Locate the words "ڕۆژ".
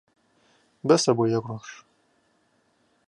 1.49-1.67